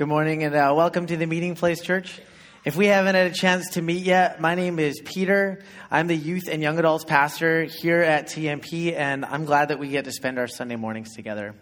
Good 0.00 0.08
morning 0.08 0.44
and 0.44 0.54
uh, 0.54 0.72
welcome 0.74 1.04
to 1.04 1.16
the 1.18 1.26
Meeting 1.26 1.56
Place 1.56 1.82
Church. 1.82 2.22
If 2.64 2.74
we 2.74 2.86
haven't 2.86 3.16
had 3.16 3.26
a 3.26 3.34
chance 3.34 3.72
to 3.72 3.82
meet 3.82 4.02
yet, 4.02 4.40
my 4.40 4.54
name 4.54 4.78
is 4.78 4.98
Peter. 5.04 5.62
I'm 5.90 6.06
the 6.06 6.16
youth 6.16 6.48
and 6.50 6.62
young 6.62 6.78
adults 6.78 7.04
pastor 7.04 7.64
here 7.64 8.00
at 8.00 8.28
TMP, 8.28 8.94
and 8.96 9.26
I'm 9.26 9.44
glad 9.44 9.68
that 9.68 9.78
we 9.78 9.88
get 9.88 10.06
to 10.06 10.10
spend 10.10 10.38
our 10.38 10.46
Sunday 10.46 10.76
mornings 10.76 11.14
together. 11.14 11.54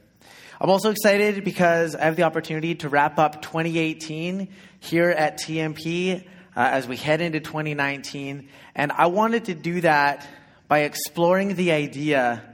I'm 0.60 0.70
also 0.70 0.90
excited 0.90 1.42
because 1.42 1.96
I 1.96 2.04
have 2.04 2.14
the 2.14 2.22
opportunity 2.22 2.76
to 2.76 2.88
wrap 2.88 3.18
up 3.18 3.42
2018 3.42 4.46
here 4.78 5.10
at 5.10 5.40
TMP 5.40 6.22
uh, 6.22 6.24
as 6.54 6.86
we 6.86 6.96
head 6.96 7.20
into 7.20 7.40
2019. 7.40 8.48
And 8.76 8.92
I 8.92 9.06
wanted 9.06 9.46
to 9.46 9.54
do 9.54 9.80
that 9.80 10.24
by 10.68 10.82
exploring 10.82 11.56
the 11.56 11.72
idea 11.72 12.47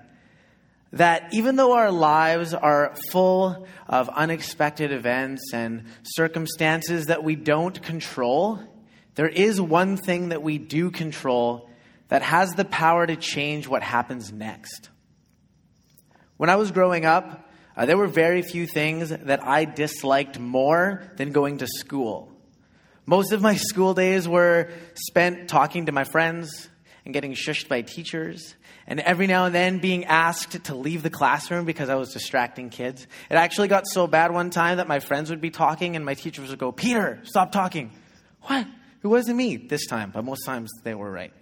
that 0.95 1.29
even 1.33 1.57
though 1.57 1.73
our 1.73 1.91
lives 1.91 2.55
are 2.55 2.95
full 3.11 3.67
of 3.89 4.09
unexpected 4.09 4.93
events 4.93 5.53
and 5.53 5.85
circumstances 6.05 7.07
that 7.07 7.25
we 7.25 7.35
don't 7.35 7.83
control, 7.83 8.61
there 9.17 9.29
is 9.29 9.61
one 9.61 9.97
thing 9.97 10.29
that 10.29 10.43
we 10.43 10.57
do 10.57 10.93
control 10.93 11.69
that 12.09 12.23
has 12.23 12.51
the 12.55 12.65
power 12.65 13.07
to 13.07 13.17
change 13.17 13.67
what 13.67 13.83
happens 13.83 14.33
next. 14.33 14.91
When 16.37 16.49
I 16.49 16.57
was 16.57 16.71
growing 16.71 17.05
up, 17.05 17.51
uh, 17.77 17.87
there 17.87 17.97
were 17.97 18.07
very 18.07 18.43
few 18.43 18.65
things 18.65 19.09
that 19.09 19.45
I 19.45 19.65
disliked 19.65 20.39
more 20.39 21.03
than 21.17 21.33
going 21.33 21.59
to 21.59 21.67
school. 21.67 22.33
Most 23.05 23.33
of 23.33 23.43
my 23.43 23.57
school 23.71 23.95
days 23.95 24.29
were 24.29 24.71
spent 24.95 25.49
talking 25.49 25.87
to 25.87 25.93
my 25.93 26.05
friends 26.05 26.69
and 27.05 27.13
getting 27.13 27.35
shushed 27.35 27.69
by 27.69 27.83
teachers 27.83 28.55
and 28.87 29.01
every 29.01 29.27
now 29.27 29.47
and 29.47 29.55
then 29.55 29.79
being 29.79 30.05
asked 30.05 30.65
to 30.65 30.75
leave 30.75 31.03
the 31.03 31.11
classroom 31.11 31.65
because 31.65 31.89
I 31.89 31.95
was 31.97 32.13
distracting 32.13 32.71
kids. 32.71 33.07
It 33.31 33.35
actually 33.35 33.69
got 33.69 33.87
so 33.87 34.07
bad 34.07 34.33
one 34.33 34.51
time 34.51 34.79
that 34.79 34.89
my 34.89 35.01
friends 35.01 35.31
would 35.31 35.41
be 35.41 35.51
talking 35.51 35.97
and 35.97 36.05
my 36.05 36.15
teachers 36.15 36.51
would 36.51 36.59
go, 36.59 36.73
Peter, 36.73 37.21
stop 37.25 37.53
talking. 37.53 37.91
What? 38.43 38.67
It 39.03 39.07
wasn't 39.07 39.37
me 39.37 39.57
this 39.57 39.87
time, 39.87 40.11
but 40.11 40.25
most 40.25 40.45
times 40.45 40.71
they 40.83 40.95
were 40.95 41.11
right. 41.11 41.33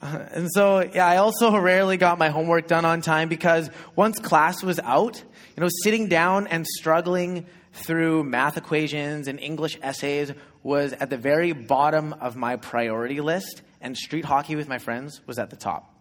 Uh, 0.00 0.24
and 0.30 0.48
so, 0.52 0.80
yeah, 0.80 1.06
I 1.06 1.16
also 1.16 1.56
rarely 1.56 1.96
got 1.96 2.18
my 2.18 2.28
homework 2.28 2.68
done 2.68 2.84
on 2.84 3.00
time 3.00 3.28
because 3.28 3.70
once 3.96 4.18
class 4.18 4.62
was 4.62 4.78
out, 4.80 5.16
you 5.56 5.62
know, 5.62 5.68
sitting 5.82 6.08
down 6.08 6.46
and 6.46 6.66
struggling 6.66 7.46
through 7.72 8.24
math 8.24 8.56
equations 8.56 9.26
and 9.28 9.40
English 9.40 9.78
essays 9.82 10.32
was 10.62 10.92
at 10.92 11.10
the 11.10 11.16
very 11.16 11.52
bottom 11.52 12.12
of 12.14 12.36
my 12.36 12.56
priority 12.56 13.20
list, 13.20 13.62
and 13.86 13.96
street 13.96 14.24
hockey 14.24 14.56
with 14.56 14.68
my 14.68 14.78
friends 14.78 15.20
was 15.26 15.38
at 15.38 15.48
the 15.48 15.56
top. 15.56 15.94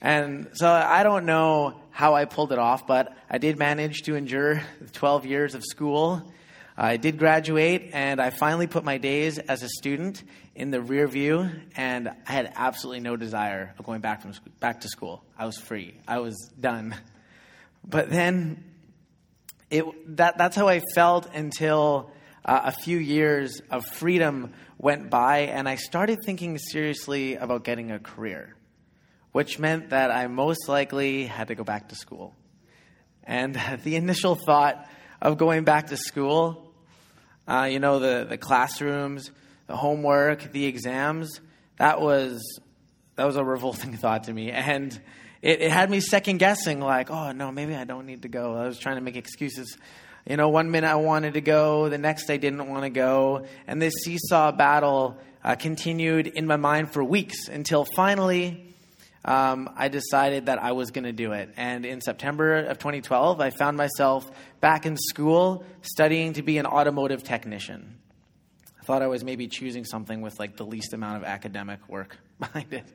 And 0.00 0.50
so 0.54 0.70
I 0.70 1.02
don't 1.02 1.26
know 1.26 1.80
how 1.90 2.14
I 2.14 2.26
pulled 2.26 2.52
it 2.52 2.60
off, 2.60 2.86
but 2.86 3.12
I 3.28 3.38
did 3.38 3.58
manage 3.58 4.02
to 4.02 4.14
endure 4.14 4.62
12 4.92 5.26
years 5.26 5.56
of 5.56 5.64
school. 5.64 6.22
I 6.76 6.98
did 6.98 7.18
graduate, 7.18 7.90
and 7.92 8.20
I 8.20 8.30
finally 8.30 8.68
put 8.68 8.84
my 8.84 8.98
days 8.98 9.38
as 9.38 9.64
a 9.64 9.68
student 9.68 10.22
in 10.54 10.70
the 10.70 10.80
rear 10.80 11.08
view, 11.08 11.50
and 11.76 12.08
I 12.08 12.32
had 12.32 12.52
absolutely 12.54 13.00
no 13.00 13.16
desire 13.16 13.74
of 13.78 13.84
going 13.84 14.00
back 14.00 14.22
from 14.22 14.32
back 14.60 14.82
to 14.82 14.88
school. 14.88 15.24
I 15.36 15.44
was 15.46 15.58
free. 15.58 15.94
I 16.06 16.20
was 16.20 16.36
done. 16.58 16.94
But 17.84 18.10
then, 18.10 18.62
it 19.70 19.84
that 20.16 20.38
that's 20.38 20.54
how 20.54 20.68
I 20.68 20.80
felt 20.94 21.28
until 21.34 22.12
uh, 22.44 22.60
a 22.64 22.72
few 22.72 22.98
years 22.98 23.60
of 23.70 23.86
freedom 23.86 24.52
went 24.78 25.10
by, 25.10 25.40
and 25.40 25.68
I 25.68 25.76
started 25.76 26.18
thinking 26.24 26.58
seriously 26.58 27.36
about 27.36 27.64
getting 27.64 27.90
a 27.90 27.98
career 27.98 28.56
which 29.32 29.58
meant 29.58 29.90
that 29.90 30.10
I 30.10 30.26
most 30.26 30.68
likely 30.68 31.24
had 31.24 31.48
to 31.48 31.54
go 31.54 31.64
back 31.64 31.88
to 31.88 31.94
school. 31.94 32.34
And 33.24 33.60
the 33.82 33.96
initial 33.96 34.34
thought 34.34 34.86
of 35.20 35.38
going 35.38 35.64
back 35.64 35.88
to 35.88 35.96
school, 35.96 36.72
uh, 37.48 37.68
you 37.70 37.80
know, 37.80 37.98
the, 37.98 38.26
the 38.28 38.38
classrooms, 38.38 39.30
the 39.66 39.76
homework, 39.76 40.52
the 40.52 40.66
exams, 40.66 41.40
that 41.78 42.00
was, 42.00 42.42
that 43.16 43.24
was 43.24 43.36
a 43.36 43.44
revolting 43.44 43.96
thought 43.96 44.24
to 44.24 44.32
me. 44.32 44.50
And 44.50 44.92
it, 45.40 45.62
it 45.62 45.70
had 45.70 45.90
me 45.90 46.00
second 46.00 46.38
guessing, 46.38 46.80
like, 46.80 47.10
oh, 47.10 47.32
no, 47.32 47.50
maybe 47.50 47.74
I 47.74 47.84
don't 47.84 48.06
need 48.06 48.22
to 48.22 48.28
go. 48.28 48.54
I 48.54 48.66
was 48.66 48.78
trying 48.78 48.96
to 48.96 49.00
make 49.00 49.16
excuses. 49.16 49.76
You 50.28 50.36
know, 50.36 50.48
one 50.48 50.70
minute 50.70 50.88
I 50.88 50.96
wanted 50.96 51.34
to 51.34 51.40
go, 51.40 51.88
the 51.88 51.98
next 51.98 52.30
I 52.30 52.36
didn't 52.36 52.68
want 52.68 52.84
to 52.84 52.90
go. 52.90 53.46
And 53.66 53.82
this 53.82 53.94
seesaw 54.04 54.52
battle 54.52 55.18
uh, 55.42 55.56
continued 55.56 56.28
in 56.28 56.46
my 56.46 56.56
mind 56.56 56.92
for 56.92 57.02
weeks 57.02 57.48
until 57.48 57.84
finally 57.96 58.72
um, 59.24 59.70
I 59.76 59.88
decided 59.88 60.46
that 60.46 60.62
I 60.62 60.72
was 60.72 60.90
going 60.90 61.04
to 61.04 61.12
do 61.12 61.32
it. 61.32 61.50
And 61.56 61.84
in 61.84 62.00
September 62.00 62.56
of 62.56 62.78
2012, 62.78 63.40
I 63.40 63.50
found 63.50 63.76
myself 63.76 64.30
back 64.60 64.86
in 64.86 64.96
school 64.96 65.64
studying 65.82 66.34
to 66.34 66.42
be 66.42 66.58
an 66.58 66.66
automotive 66.66 67.22
technician. 67.22 67.98
I 68.80 68.84
thought 68.84 69.02
I 69.02 69.06
was 69.06 69.22
maybe 69.22 69.46
choosing 69.46 69.84
something 69.84 70.22
with 70.22 70.38
like 70.40 70.56
the 70.56 70.66
least 70.66 70.92
amount 70.92 71.18
of 71.18 71.24
academic 71.24 71.88
work 71.88 72.18
behind 72.40 72.72
it. 72.72 72.86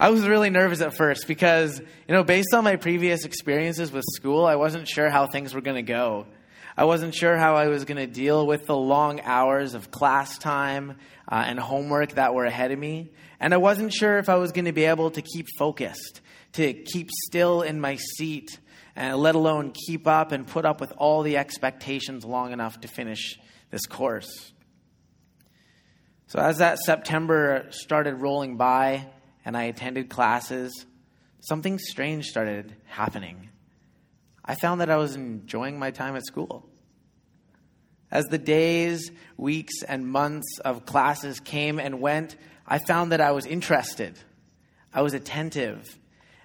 I 0.00 0.08
was 0.08 0.26
really 0.26 0.48
nervous 0.48 0.80
at 0.80 0.96
first 0.96 1.28
because, 1.28 1.78
you 1.78 2.14
know, 2.14 2.24
based 2.24 2.54
on 2.54 2.64
my 2.64 2.76
previous 2.76 3.26
experiences 3.26 3.92
with 3.92 4.06
school, 4.14 4.46
I 4.46 4.56
wasn't 4.56 4.88
sure 4.88 5.10
how 5.10 5.26
things 5.26 5.52
were 5.52 5.60
going 5.60 5.76
to 5.76 5.82
go. 5.82 6.26
I 6.74 6.84
wasn't 6.84 7.14
sure 7.14 7.36
how 7.36 7.56
I 7.56 7.68
was 7.68 7.84
going 7.84 7.98
to 7.98 8.06
deal 8.06 8.46
with 8.46 8.64
the 8.64 8.74
long 8.74 9.20
hours 9.20 9.74
of 9.74 9.90
class 9.90 10.38
time 10.38 10.96
uh, 11.30 11.44
and 11.46 11.60
homework 11.60 12.12
that 12.12 12.32
were 12.32 12.46
ahead 12.46 12.70
of 12.70 12.78
me. 12.78 13.10
And 13.40 13.52
I 13.52 13.58
wasn't 13.58 13.92
sure 13.92 14.16
if 14.16 14.30
I 14.30 14.36
was 14.36 14.52
going 14.52 14.64
to 14.64 14.72
be 14.72 14.84
able 14.84 15.10
to 15.10 15.20
keep 15.20 15.48
focused, 15.58 16.22
to 16.54 16.72
keep 16.72 17.10
still 17.26 17.60
in 17.60 17.78
my 17.78 17.96
seat, 18.16 18.58
and 18.96 19.18
let 19.18 19.34
alone 19.34 19.74
keep 19.86 20.06
up 20.06 20.32
and 20.32 20.46
put 20.46 20.64
up 20.64 20.80
with 20.80 20.94
all 20.96 21.22
the 21.22 21.36
expectations 21.36 22.24
long 22.24 22.52
enough 22.52 22.80
to 22.80 22.88
finish 22.88 23.38
this 23.70 23.84
course. 23.84 24.54
So, 26.28 26.38
as 26.38 26.56
that 26.56 26.78
September 26.78 27.66
started 27.70 28.14
rolling 28.14 28.56
by 28.56 29.06
and 29.44 29.56
I 29.56 29.64
attended 29.64 30.08
classes, 30.08 30.86
something 31.40 31.78
strange 31.78 32.26
started 32.26 32.74
happening. 32.86 33.48
I 34.44 34.54
found 34.54 34.80
that 34.80 34.90
I 34.90 34.96
was 34.96 35.14
enjoying 35.16 35.78
my 35.78 35.90
time 35.90 36.16
at 36.16 36.24
school. 36.26 36.68
As 38.10 38.24
the 38.26 38.38
days, 38.38 39.10
weeks, 39.36 39.82
and 39.82 40.06
months 40.06 40.58
of 40.64 40.84
classes 40.84 41.38
came 41.38 41.78
and 41.78 42.00
went, 42.00 42.36
I 42.66 42.78
found 42.78 43.12
that 43.12 43.20
I 43.20 43.32
was 43.32 43.46
interested. 43.46 44.18
I 44.92 45.02
was 45.02 45.14
attentive. 45.14 45.98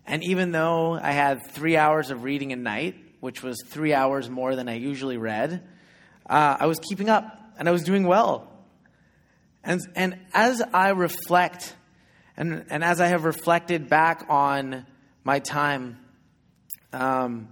And 0.05 0.23
even 0.23 0.51
though 0.51 0.93
I 0.93 1.11
had 1.11 1.47
three 1.47 1.77
hours 1.77 2.11
of 2.11 2.23
reading 2.23 2.53
a 2.53 2.55
night, 2.55 2.95
which 3.19 3.41
was 3.41 3.57
three 3.65 3.93
hours 3.93 4.29
more 4.29 4.55
than 4.55 4.69
I 4.69 4.75
usually 4.75 5.17
read, 5.17 5.63
uh, 6.29 6.57
I 6.59 6.67
was 6.67 6.79
keeping 6.79 7.09
up 7.09 7.25
and 7.57 7.67
I 7.67 7.71
was 7.71 7.83
doing 7.83 8.05
well. 8.05 8.51
And, 9.63 9.81
and 9.95 10.19
as 10.33 10.61
I 10.61 10.89
reflect, 10.89 11.75
and, 12.37 12.65
and 12.69 12.83
as 12.83 12.99
I 12.99 13.07
have 13.07 13.23
reflected 13.23 13.89
back 13.89 14.25
on 14.29 14.85
my 15.23 15.39
time, 15.39 15.99
um, 16.91 17.49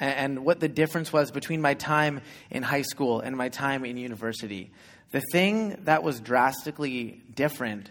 and 0.00 0.44
what 0.44 0.60
the 0.60 0.68
difference 0.68 1.12
was 1.12 1.30
between 1.30 1.60
my 1.60 1.74
time 1.74 2.20
in 2.50 2.62
high 2.62 2.82
school 2.82 3.20
and 3.20 3.36
my 3.36 3.48
time 3.48 3.84
in 3.84 3.96
university. 3.96 4.72
The 5.12 5.22
thing 5.32 5.78
that 5.84 6.02
was 6.02 6.20
drastically 6.20 7.22
different 7.32 7.90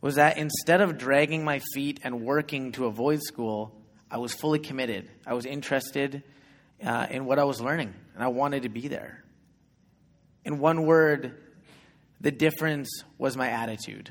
was 0.00 0.16
that 0.16 0.36
instead 0.36 0.80
of 0.80 0.98
dragging 0.98 1.44
my 1.44 1.60
feet 1.74 2.00
and 2.02 2.22
working 2.22 2.72
to 2.72 2.86
avoid 2.86 3.22
school, 3.22 3.72
I 4.10 4.18
was 4.18 4.34
fully 4.34 4.58
committed. 4.58 5.08
I 5.26 5.34
was 5.34 5.46
interested 5.46 6.22
uh, 6.84 7.06
in 7.10 7.24
what 7.24 7.38
I 7.38 7.44
was 7.44 7.60
learning, 7.60 7.94
and 8.14 8.22
I 8.22 8.28
wanted 8.28 8.62
to 8.62 8.68
be 8.68 8.88
there. 8.88 9.24
In 10.44 10.58
one 10.58 10.86
word, 10.86 11.36
the 12.20 12.30
difference 12.30 12.88
was 13.18 13.36
my 13.36 13.48
attitude. 13.48 14.10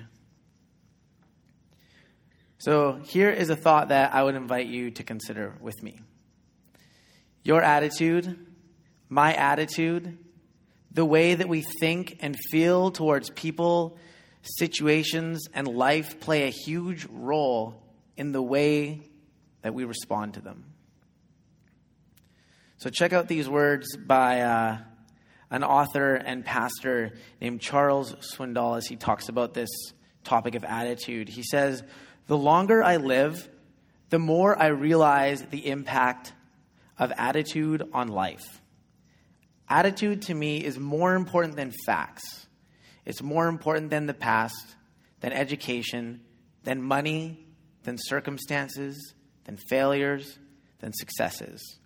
So, 2.59 2.93
here 3.03 3.29
is 3.29 3.51
a 3.51 3.55
thought 3.55 3.89
that 3.89 4.15
I 4.15 4.23
would 4.23 4.33
invite 4.33 4.65
you 4.65 4.89
to 4.91 5.03
consider 5.03 5.53
with 5.61 5.83
me. 5.83 5.99
Your 7.43 7.61
attitude, 7.61 8.47
my 9.09 9.35
attitude, 9.35 10.17
the 10.91 11.05
way 11.05 11.35
that 11.35 11.47
we 11.47 11.61
think 11.61 12.17
and 12.19 12.35
feel 12.49 12.89
towards 12.89 13.29
people, 13.29 13.99
situations, 14.41 15.47
and 15.53 15.67
life 15.67 16.19
play 16.19 16.47
a 16.47 16.49
huge 16.49 17.05
role 17.11 17.79
in 18.17 18.31
the 18.31 18.41
way 18.41 19.01
that 19.61 19.75
we 19.75 19.85
respond 19.85 20.33
to 20.33 20.41
them. 20.41 20.65
So, 22.77 22.89
check 22.89 23.13
out 23.13 23.27
these 23.27 23.47
words 23.47 23.95
by 23.95 24.41
uh, 24.41 24.77
an 25.51 25.63
author 25.63 26.15
and 26.15 26.43
pastor 26.43 27.13
named 27.39 27.61
Charles 27.61 28.15
Swindoll 28.15 28.77
as 28.77 28.87
he 28.87 28.95
talks 28.95 29.29
about 29.29 29.53
this 29.53 29.69
topic 30.23 30.55
of 30.55 30.63
attitude. 30.63 31.29
He 31.29 31.43
says, 31.43 31.83
The 32.27 32.37
longer 32.37 32.83
I 32.83 32.97
live, 32.97 33.47
the 34.09 34.19
more 34.19 34.57
I 34.61 34.67
realize 34.67 35.41
the 35.43 35.67
impact 35.69 36.33
of 36.99 37.11
attitude 37.17 37.83
on 37.93 38.09
life. 38.09 38.61
Attitude 39.69 40.23
to 40.23 40.33
me 40.33 40.63
is 40.63 40.79
more 40.79 41.15
important 41.15 41.55
than 41.55 41.73
facts. 41.85 42.47
It's 43.05 43.21
more 43.21 43.47
important 43.47 43.89
than 43.89 44.05
the 44.05 44.13
past, 44.13 44.75
than 45.21 45.31
education, 45.33 46.21
than 46.63 46.81
money, 46.81 47.45
than 47.83 47.97
circumstances, 47.97 49.13
than 49.45 49.57
failures, 49.69 50.37
than 50.79 50.91
successes, 50.93 51.79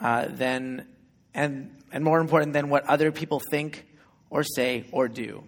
uh, 0.00 0.26
than 0.28 0.86
and, 1.34 1.76
and 1.90 2.04
more 2.04 2.20
important 2.20 2.52
than 2.52 2.68
what 2.68 2.84
other 2.86 3.10
people 3.10 3.40
think 3.50 3.84
or 4.30 4.44
say 4.44 4.84
or 4.92 5.08
do. 5.08 5.42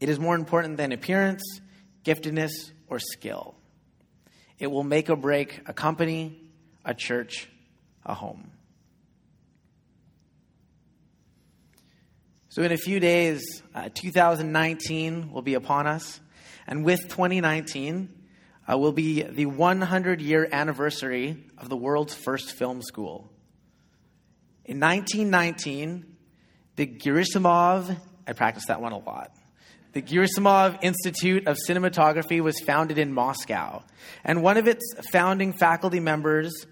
It 0.00 0.08
is 0.08 0.18
more 0.18 0.34
important 0.34 0.78
than 0.78 0.92
appearance, 0.92 1.42
giftedness, 2.04 2.70
or 2.88 2.98
skill. 2.98 3.54
It 4.58 4.70
will 4.70 4.84
make 4.84 5.08
or 5.08 5.16
break 5.16 5.62
a 5.66 5.72
company, 5.72 6.40
a 6.84 6.94
church, 6.94 7.48
a 8.04 8.14
home. 8.14 8.50
So, 12.50 12.62
in 12.62 12.72
a 12.72 12.76
few 12.76 12.98
days, 12.98 13.62
uh, 13.74 13.90
2019 13.94 15.30
will 15.30 15.42
be 15.42 15.54
upon 15.54 15.86
us. 15.86 16.20
And 16.66 16.84
with 16.84 17.02
2019 17.08 18.08
uh, 18.70 18.76
will 18.76 18.92
be 18.92 19.22
the 19.22 19.46
100 19.46 20.20
year 20.20 20.48
anniversary 20.50 21.44
of 21.58 21.68
the 21.68 21.76
world's 21.76 22.14
first 22.14 22.52
film 22.52 22.82
school. 22.82 23.30
In 24.64 24.80
1919, 24.80 26.16
the 26.76 26.86
Gerasimov, 26.86 27.96
I 28.26 28.32
practiced 28.32 28.68
that 28.68 28.80
one 28.80 28.92
a 28.92 28.98
lot. 28.98 29.32
The 29.92 30.02
Gerasimov 30.02 30.78
Institute 30.82 31.48
of 31.48 31.56
Cinematography 31.68 32.40
was 32.40 32.60
founded 32.60 32.96
in 32.96 33.12
Moscow. 33.12 33.82
And 34.22 34.40
one 34.40 34.56
of 34.56 34.68
its 34.68 34.84
founding 35.10 35.52
faculty 35.52 35.98
members 35.98 36.64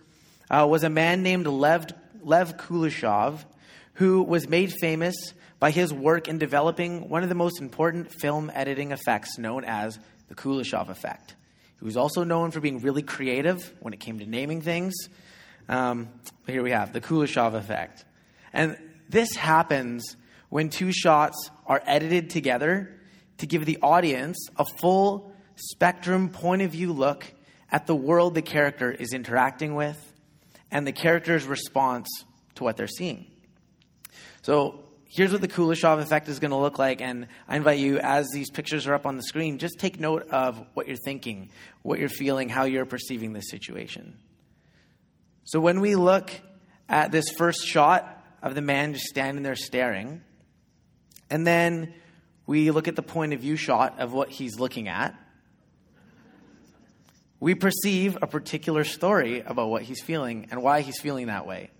uh, 0.48 0.64
was 0.70 0.84
a 0.84 0.88
man 0.88 1.24
named 1.24 1.48
Lev, 1.48 1.86
Lev 2.22 2.56
Kuleshov, 2.56 3.44
who 3.94 4.22
was 4.22 4.48
made 4.48 4.72
famous 4.72 5.16
by 5.58 5.72
his 5.72 5.92
work 5.92 6.28
in 6.28 6.38
developing 6.38 7.08
one 7.08 7.24
of 7.24 7.28
the 7.28 7.34
most 7.34 7.60
important 7.60 8.12
film 8.12 8.52
editing 8.54 8.92
effects 8.92 9.36
known 9.36 9.64
as 9.64 9.98
the 10.28 10.36
Kuleshov 10.36 10.88
effect. 10.88 11.34
He 11.80 11.84
was 11.84 11.96
also 11.96 12.22
known 12.22 12.52
for 12.52 12.60
being 12.60 12.78
really 12.82 13.02
creative 13.02 13.74
when 13.80 13.92
it 13.92 13.98
came 13.98 14.20
to 14.20 14.26
naming 14.26 14.60
things. 14.62 14.94
Um, 15.68 16.08
but 16.46 16.52
here 16.52 16.62
we 16.62 16.70
have 16.70 16.92
the 16.92 17.00
Kuleshov 17.00 17.54
effect. 17.54 18.04
And 18.52 18.78
this 19.08 19.34
happens 19.34 20.16
when 20.50 20.70
two 20.70 20.92
shots 20.92 21.50
are 21.66 21.82
edited 21.84 22.30
together 22.30 22.94
to 23.38 23.46
give 23.46 23.64
the 23.66 23.78
audience 23.82 24.48
a 24.56 24.64
full 24.80 25.32
spectrum 25.56 26.28
point 26.28 26.62
of 26.62 26.70
view 26.70 26.92
look 26.92 27.24
at 27.70 27.86
the 27.86 27.94
world 27.94 28.34
the 28.34 28.42
character 28.42 28.90
is 28.90 29.12
interacting 29.12 29.74
with 29.74 30.12
and 30.70 30.86
the 30.86 30.92
character's 30.92 31.46
response 31.46 32.08
to 32.56 32.64
what 32.64 32.76
they're 32.76 32.86
seeing. 32.86 33.26
So, 34.42 34.84
here's 35.08 35.32
what 35.32 35.40
the 35.40 35.48
Kuleshov 35.48 36.00
effect 36.00 36.28
is 36.28 36.38
going 36.38 36.50
to 36.50 36.56
look 36.56 36.78
like. 36.78 37.00
And 37.00 37.28
I 37.48 37.56
invite 37.56 37.78
you, 37.78 37.98
as 37.98 38.28
these 38.32 38.50
pictures 38.50 38.86
are 38.86 38.94
up 38.94 39.06
on 39.06 39.16
the 39.16 39.22
screen, 39.22 39.58
just 39.58 39.78
take 39.78 39.98
note 39.98 40.28
of 40.30 40.64
what 40.74 40.86
you're 40.86 40.96
thinking, 40.96 41.50
what 41.82 41.98
you're 41.98 42.08
feeling, 42.08 42.48
how 42.48 42.64
you're 42.64 42.84
perceiving 42.84 43.32
this 43.32 43.50
situation. 43.50 44.18
So 45.44 45.60
when 45.60 45.80
we 45.80 45.96
look 45.96 46.30
at 46.88 47.10
this 47.10 47.30
first 47.30 47.66
shot 47.66 48.22
of 48.42 48.54
the 48.54 48.60
man 48.60 48.92
just 48.92 49.06
standing 49.06 49.42
there 49.42 49.56
staring, 49.56 50.22
and 51.30 51.46
then 51.46 51.94
we 52.48 52.70
look 52.70 52.88
at 52.88 52.96
the 52.96 53.02
point 53.02 53.34
of 53.34 53.40
view 53.40 53.56
shot 53.56 54.00
of 54.00 54.14
what 54.14 54.30
he's 54.30 54.58
looking 54.58 54.88
at, 54.88 55.14
we 57.38 57.54
perceive 57.54 58.16
a 58.22 58.26
particular 58.26 58.84
story 58.84 59.40
about 59.40 59.68
what 59.68 59.82
he's 59.82 60.00
feeling 60.00 60.48
and 60.50 60.62
why 60.62 60.80
he's 60.80 60.98
feeling 60.98 61.26
that 61.26 61.46
way. 61.46 61.70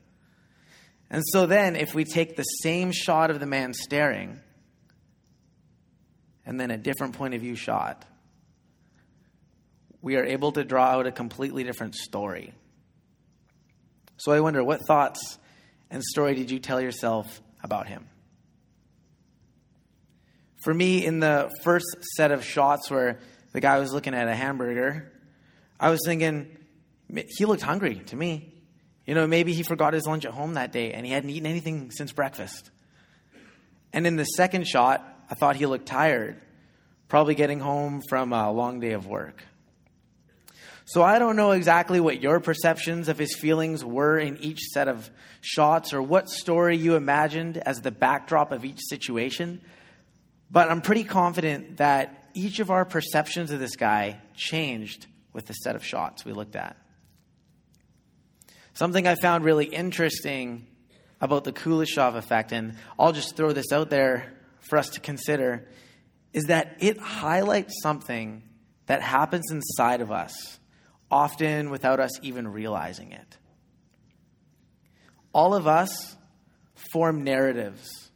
And 1.09 1.23
so 1.33 1.47
then, 1.47 1.75
if 1.75 1.95
we 1.95 2.05
take 2.05 2.37
the 2.37 2.43
same 2.43 2.93
shot 2.93 3.31
of 3.31 3.41
the 3.41 3.47
man 3.47 3.73
staring 3.73 4.41
and 6.45 6.61
then 6.61 6.71
a 6.71 6.77
different 6.77 7.15
point 7.15 7.33
of 7.33 7.41
view 7.41 7.57
shot, 7.57 8.05
we 10.03 10.17
are 10.17 10.25
able 10.25 10.53
to 10.53 10.65
draw 10.65 10.85
out 10.85 11.07
a 11.07 11.13
completely 11.13 11.65
different 11.65 11.95
story. 11.95 12.53
So 14.19 14.33
I 14.33 14.41
wonder, 14.41 14.63
what 14.63 14.83
thoughts 14.87 15.39
and 15.91 16.05
story 16.05 16.35
did 16.35 16.51
you 16.51 16.59
tell 16.59 16.79
yourself 16.79 17.41
about 17.65 17.87
him? 17.87 18.07
For 20.69 20.75
me, 20.75 21.07
in 21.07 21.19
the 21.19 21.51
first 21.63 21.87
set 22.15 22.31
of 22.31 22.45
shots 22.45 22.91
where 22.91 23.21
the 23.53 23.61
guy 23.63 23.79
was 23.79 23.91
looking 23.91 24.13
at 24.13 24.29
a 24.29 24.35
hamburger, 24.35 25.11
I 25.81 25.89
was 25.89 25.99
thinking, 26.05 26.59
he 27.11 27.47
looked 27.47 27.63
hungry 27.63 28.03
to 28.09 28.17
me. 28.17 28.53
You 29.07 29.15
know, 29.15 29.27
maybe 29.27 29.55
he 29.55 29.63
forgot 29.63 29.95
his 29.95 30.05
lunch 30.05 30.27
at 30.27 30.33
home 30.33 30.53
that 30.57 30.71
day 30.71 30.93
and 30.93 31.07
he 31.07 31.13
hadn't 31.13 31.31
eaten 31.31 31.47
anything 31.47 31.91
since 31.91 32.13
breakfast. 32.13 32.71
And 33.95 34.07
in 34.07 34.17
the 34.17 34.27
second 34.27 34.69
shot, 34.69 35.03
I 35.31 35.37
thought 35.37 35.57
he 35.57 35.65
looked 35.65 35.87
tired, 35.87 36.39
probably 37.09 37.35
getting 37.35 37.61
home 37.61 38.03
from 38.07 38.35
a 38.35 38.53
long 38.53 38.79
day 38.79 38.93
of 38.93 39.07
work. 39.07 39.43
So 40.85 41.03
I 41.03 41.19
don't 41.19 41.37
know 41.37 41.53
exactly 41.53 41.99
what 41.99 42.21
your 42.21 42.41
perceptions 42.41 43.09
of 43.09 43.17
his 43.17 43.35
feelings 43.35 43.87
were 43.87 44.19
in 44.19 44.37
each 44.43 44.61
set 44.65 44.87
of 44.87 45.09
shots 45.41 45.95
or 45.95 46.03
what 46.03 46.29
story 46.29 46.77
you 46.77 46.95
imagined 46.95 47.57
as 47.57 47.81
the 47.81 47.91
backdrop 47.91 48.53
of 48.53 48.67
each 48.67 48.81
situation, 48.87 49.63
but 50.51 50.71
I'm 50.71 50.81
pretty 50.81 51.05
confident 51.05 51.79
that 51.79 52.31
each 52.35 52.61
of 52.61 52.71
our 52.71 52.85
perceptions 52.85 53.51
of 53.51 53.59
this 53.59 53.77
guy 53.77 54.21
changed 54.35 55.07
with 55.33 55.47
the 55.47 55.55
set 55.55 55.77
of 55.77 55.85
shots 55.85 56.25
we 56.25 56.33
looked 56.33 56.57
at. 56.57 56.77
Something 58.75 59.07
I 59.07 59.17
found 59.17 59.45
really 59.45 59.67
interesting 59.67 60.67
about 61.21 61.45
the 61.45 61.53
Kuleshov 61.53 62.15
effect, 62.15 62.53
and 62.53 62.77
I'll 62.99 63.13
just 63.13 63.37
throw 63.37 63.53
this 63.53 63.73
out 63.73 63.91
there 63.91 64.33
for 64.61 64.79
us 64.79 64.91
to 64.91 65.01
consider, 65.01 65.67
is 66.33 66.45
that 66.45 66.77
it 66.81 66.99
highlights 66.99 67.75
something 67.83 68.43
that 68.87 69.03
happens 69.03 69.51
inside 69.51 70.01
of 70.01 70.13
us, 70.13 70.59
often 71.11 71.71
without 71.71 72.01
us 72.01 72.11
even 72.23 72.49
realizing 72.49 73.13
it. 73.13 73.37
All 75.33 75.55
of 75.55 75.67
us 75.67 76.17
form 76.93 77.25
narratives, 77.25 78.08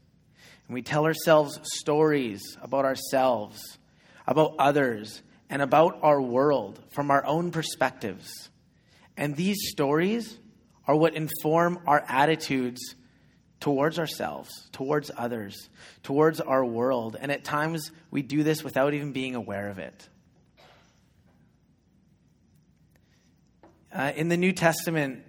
and 0.67 0.75
we 0.75 0.83
tell 0.83 1.05
ourselves 1.05 1.59
stories 1.75 2.57
about 2.63 2.85
ourselves, 2.85 3.79
about 4.27 4.55
others, 4.59 5.23
and 5.51 5.61
about 5.61 5.99
our 6.03 6.21
world 6.21 6.81
from 6.91 7.11
our 7.11 7.25
own 7.27 7.51
perspectives. 7.51 8.51
And 9.17 9.37
these 9.37 9.69
stories 9.71 10.39
are 10.87 10.97
what 10.97 11.15
inform 11.15 11.79
our 11.87 12.05
attitudes 12.09 12.95
towards 13.61 13.99
ourselves, 13.99 14.51
towards 14.73 15.11
others, 15.17 15.69
towards 16.03 16.41
our 16.41 16.65
world. 16.65 17.17
And 17.21 17.31
at 17.31 17.45
times, 17.45 17.93
we 18.11 18.23
do 18.23 18.43
this 18.43 18.65
without 18.65 18.95
even 18.95 19.13
being 19.13 19.35
aware 19.35 19.69
of 19.69 19.79
it. 19.79 20.09
Uh, 23.95 24.13
in 24.17 24.29
the 24.29 24.37
New 24.37 24.53
Testament 24.53 25.23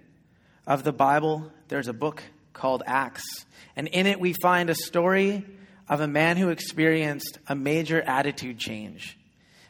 of 0.66 0.84
the 0.84 0.92
Bible, 0.92 1.52
there's 1.68 1.86
a 1.86 1.92
book 1.92 2.22
called 2.54 2.82
Acts. 2.86 3.44
And 3.76 3.88
in 3.88 4.06
it, 4.06 4.18
we 4.18 4.32
find 4.32 4.70
a 4.70 4.74
story 4.74 5.44
of 5.88 6.00
a 6.00 6.08
man 6.08 6.38
who 6.38 6.48
experienced 6.48 7.38
a 7.46 7.54
major 7.54 8.00
attitude 8.00 8.58
change. 8.58 9.18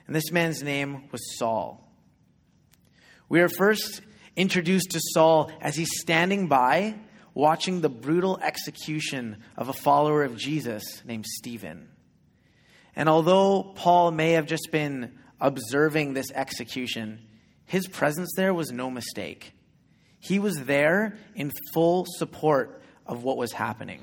And 0.06 0.14
this 0.14 0.30
man's 0.30 0.62
name 0.62 1.08
was 1.10 1.36
Saul. 1.36 1.80
We 3.28 3.40
are 3.40 3.48
first 3.48 4.02
introduced 4.36 4.90
to 4.90 5.00
Saul 5.00 5.50
as 5.60 5.74
he's 5.74 6.00
standing 6.00 6.46
by 6.46 6.94
watching 7.32 7.80
the 7.80 7.88
brutal 7.88 8.38
execution 8.40 9.42
of 9.56 9.68
a 9.68 9.72
follower 9.72 10.22
of 10.22 10.36
Jesus 10.36 11.02
named 11.04 11.26
Stephen. 11.26 11.88
And 12.94 13.08
although 13.08 13.72
Paul 13.74 14.12
may 14.12 14.32
have 14.32 14.46
just 14.46 14.68
been 14.70 15.18
observing 15.40 16.14
this 16.14 16.30
execution, 16.30 17.26
his 17.66 17.88
presence 17.88 18.30
there 18.36 18.54
was 18.54 18.70
no 18.70 18.90
mistake. 18.90 19.52
He 20.20 20.38
was 20.38 20.64
there 20.64 21.18
in 21.34 21.50
full 21.72 22.06
support 22.08 22.82
of 23.06 23.22
what 23.22 23.36
was 23.36 23.52
happening. 23.52 24.00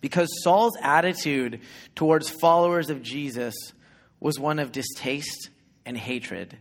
Because 0.00 0.28
Saul's 0.42 0.76
attitude 0.82 1.60
towards 1.94 2.28
followers 2.28 2.90
of 2.90 3.02
Jesus 3.02 3.54
was 4.20 4.38
one 4.38 4.58
of 4.58 4.72
distaste 4.72 5.50
and 5.86 5.96
hatred. 5.96 6.58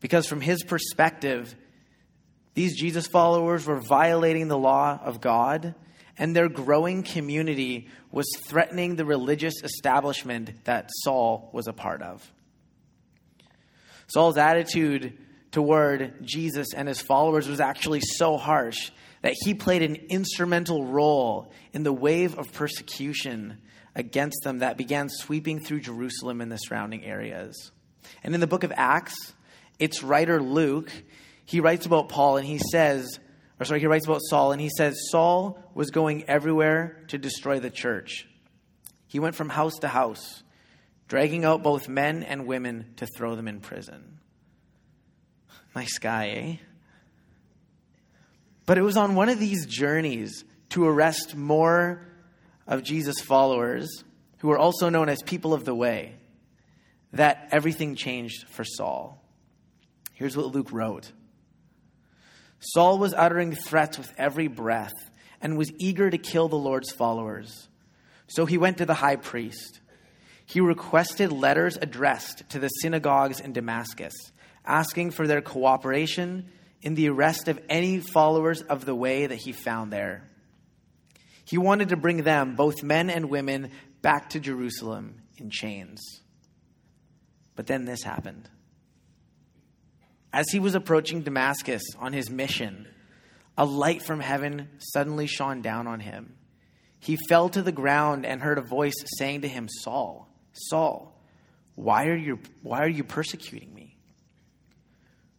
Because 0.00 0.26
from 0.26 0.40
his 0.40 0.62
perspective, 0.62 1.54
these 2.54 2.76
Jesus 2.76 3.06
followers 3.06 3.66
were 3.66 3.80
violating 3.80 4.48
the 4.48 4.58
law 4.58 4.98
of 5.02 5.20
God, 5.20 5.74
and 6.16 6.34
their 6.34 6.48
growing 6.48 7.02
community 7.02 7.88
was 8.10 8.26
threatening 8.44 8.96
the 8.96 9.04
religious 9.04 9.62
establishment 9.62 10.64
that 10.64 10.90
Saul 11.02 11.50
was 11.52 11.68
a 11.68 11.72
part 11.72 12.02
of. 12.02 12.32
Saul's 14.08 14.38
attitude 14.38 15.18
toward 15.50 16.24
Jesus 16.24 16.68
and 16.74 16.88
his 16.88 17.00
followers 17.00 17.48
was 17.48 17.60
actually 17.60 18.00
so 18.00 18.36
harsh 18.36 18.90
that 19.22 19.34
he 19.44 19.54
played 19.54 19.82
an 19.82 19.96
instrumental 20.08 20.86
role 20.86 21.52
in 21.72 21.82
the 21.82 21.92
wave 21.92 22.38
of 22.38 22.52
persecution 22.52 23.58
against 23.94 24.42
them 24.44 24.58
that 24.58 24.76
began 24.76 25.08
sweeping 25.08 25.60
through 25.60 25.80
Jerusalem 25.80 26.40
and 26.40 26.52
the 26.52 26.56
surrounding 26.56 27.04
areas. 27.04 27.72
And 28.22 28.34
in 28.34 28.40
the 28.40 28.46
book 28.46 28.64
of 28.64 28.72
Acts, 28.76 29.34
its 29.78 30.02
writer 30.02 30.40
Luke 30.40 30.90
he 31.48 31.60
writes 31.60 31.86
about 31.86 32.10
Paul 32.10 32.36
and 32.36 32.46
he 32.46 32.58
says, 32.58 33.18
or 33.58 33.64
sorry, 33.64 33.80
he 33.80 33.86
writes 33.86 34.04
about 34.04 34.20
Saul 34.20 34.52
and 34.52 34.60
he 34.60 34.68
says, 34.68 35.08
Saul 35.10 35.58
was 35.72 35.90
going 35.90 36.28
everywhere 36.28 37.02
to 37.08 37.16
destroy 37.16 37.58
the 37.58 37.70
church. 37.70 38.28
He 39.06 39.18
went 39.18 39.34
from 39.34 39.48
house 39.48 39.78
to 39.78 39.88
house, 39.88 40.42
dragging 41.08 41.46
out 41.46 41.62
both 41.62 41.88
men 41.88 42.22
and 42.22 42.46
women 42.46 42.92
to 42.96 43.06
throw 43.06 43.34
them 43.34 43.48
in 43.48 43.60
prison. 43.60 44.18
Nice 45.74 45.96
guy, 45.96 46.28
eh? 46.28 46.56
But 48.68 48.76
it 48.76 48.82
was 48.82 48.98
on 48.98 49.14
one 49.14 49.30
of 49.30 49.40
these 49.40 49.64
journeys 49.64 50.44
to 50.68 50.86
arrest 50.86 51.34
more 51.34 52.06
of 52.66 52.82
Jesus' 52.82 53.18
followers, 53.18 54.04
who 54.40 54.48
were 54.48 54.58
also 54.58 54.90
known 54.90 55.08
as 55.08 55.22
people 55.22 55.54
of 55.54 55.64
the 55.64 55.74
way, 55.74 56.16
that 57.14 57.48
everything 57.50 57.94
changed 57.94 58.46
for 58.48 58.64
Saul. 58.64 59.24
Here's 60.12 60.36
what 60.36 60.54
Luke 60.54 60.70
wrote 60.70 61.10
Saul 62.60 62.98
was 62.98 63.14
uttering 63.14 63.54
threats 63.54 63.96
with 63.96 64.12
every 64.18 64.48
breath 64.48 64.92
and 65.40 65.56
was 65.56 65.72
eager 65.78 66.10
to 66.10 66.18
kill 66.18 66.48
the 66.48 66.56
Lord's 66.56 66.92
followers. 66.92 67.70
So 68.26 68.44
he 68.44 68.58
went 68.58 68.76
to 68.78 68.86
the 68.86 68.92
high 68.92 69.16
priest. 69.16 69.80
He 70.44 70.60
requested 70.60 71.32
letters 71.32 71.78
addressed 71.80 72.46
to 72.50 72.58
the 72.58 72.68
synagogues 72.68 73.40
in 73.40 73.54
Damascus, 73.54 74.12
asking 74.66 75.12
for 75.12 75.26
their 75.26 75.40
cooperation 75.40 76.50
in 76.82 76.94
the 76.94 77.08
arrest 77.08 77.48
of 77.48 77.60
any 77.68 77.98
followers 78.00 78.62
of 78.62 78.84
the 78.84 78.94
way 78.94 79.26
that 79.26 79.36
he 79.36 79.52
found 79.52 79.92
there. 79.92 80.28
He 81.44 81.58
wanted 81.58 81.88
to 81.88 81.96
bring 81.96 82.22
them, 82.22 82.56
both 82.56 82.82
men 82.82 83.10
and 83.10 83.30
women, 83.30 83.70
back 84.02 84.30
to 84.30 84.40
Jerusalem 84.40 85.22
in 85.38 85.50
chains. 85.50 86.00
But 87.56 87.66
then 87.66 87.84
this 87.84 88.02
happened. 88.02 88.48
As 90.32 90.50
he 90.50 90.60
was 90.60 90.74
approaching 90.74 91.22
Damascus 91.22 91.82
on 91.98 92.12
his 92.12 92.30
mission, 92.30 92.86
a 93.56 93.64
light 93.64 94.02
from 94.02 94.20
heaven 94.20 94.68
suddenly 94.78 95.26
shone 95.26 95.62
down 95.62 95.86
on 95.86 96.00
him. 96.00 96.36
He 97.00 97.16
fell 97.28 97.48
to 97.48 97.62
the 97.62 97.72
ground 97.72 98.26
and 98.26 98.42
heard 98.42 98.58
a 98.58 98.62
voice 98.62 98.94
saying 99.16 99.40
to 99.40 99.48
him, 99.48 99.68
Saul, 99.82 100.28
Saul, 100.52 101.18
why 101.74 102.08
are 102.08 102.16
you, 102.16 102.40
why 102.62 102.80
are 102.80 102.88
you 102.88 103.04
persecuting 103.04 103.72
me? 103.72 103.87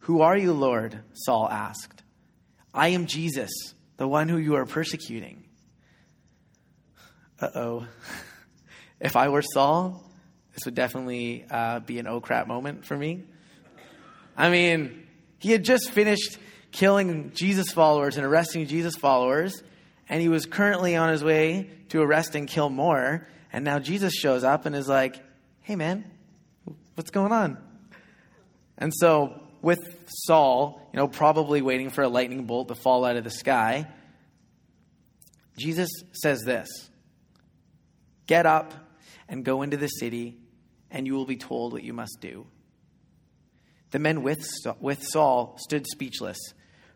Who 0.00 0.22
are 0.22 0.36
you, 0.36 0.52
Lord? 0.52 1.00
Saul 1.12 1.48
asked. 1.48 2.02
I 2.72 2.88
am 2.88 3.06
Jesus, 3.06 3.50
the 3.96 4.08
one 4.08 4.28
who 4.28 4.36
you 4.36 4.56
are 4.56 4.66
persecuting. 4.66 5.44
Uh 7.40 7.48
oh. 7.54 7.86
if 9.00 9.16
I 9.16 9.28
were 9.28 9.42
Saul, 9.42 10.04
this 10.54 10.64
would 10.64 10.74
definitely 10.74 11.44
uh, 11.50 11.80
be 11.80 11.98
an 11.98 12.06
oh 12.06 12.20
crap 12.20 12.46
moment 12.46 12.84
for 12.84 12.96
me. 12.96 13.24
I 14.36 14.50
mean, 14.50 15.06
he 15.38 15.52
had 15.52 15.64
just 15.64 15.90
finished 15.90 16.38
killing 16.72 17.32
Jesus 17.34 17.70
followers 17.72 18.16
and 18.16 18.24
arresting 18.24 18.66
Jesus 18.66 18.96
followers, 18.96 19.62
and 20.08 20.20
he 20.20 20.28
was 20.28 20.46
currently 20.46 20.96
on 20.96 21.10
his 21.10 21.24
way 21.24 21.70
to 21.90 22.00
arrest 22.00 22.34
and 22.34 22.48
kill 22.48 22.70
more. 22.70 23.26
And 23.52 23.64
now 23.64 23.78
Jesus 23.78 24.14
shows 24.14 24.44
up 24.44 24.66
and 24.66 24.74
is 24.76 24.88
like, 24.88 25.20
hey, 25.62 25.76
man, 25.76 26.04
what's 26.94 27.10
going 27.10 27.32
on? 27.32 27.58
And 28.78 28.92
so, 28.94 29.39
with 29.62 29.80
Saul, 30.06 30.88
you 30.92 30.96
know, 30.96 31.08
probably 31.08 31.62
waiting 31.62 31.90
for 31.90 32.02
a 32.02 32.08
lightning 32.08 32.44
bolt 32.44 32.68
to 32.68 32.74
fall 32.74 33.04
out 33.04 33.16
of 33.16 33.24
the 33.24 33.30
sky, 33.30 33.86
Jesus 35.58 35.90
says 36.12 36.42
this 36.42 36.68
Get 38.26 38.46
up 38.46 38.72
and 39.28 39.44
go 39.44 39.62
into 39.62 39.76
the 39.76 39.88
city, 39.88 40.38
and 40.90 41.06
you 41.06 41.14
will 41.14 41.26
be 41.26 41.36
told 41.36 41.72
what 41.72 41.82
you 41.82 41.92
must 41.92 42.18
do. 42.20 42.46
The 43.90 43.98
men 43.98 44.22
with, 44.22 44.44
with 44.80 45.02
Saul 45.02 45.56
stood 45.58 45.86
speechless, 45.86 46.38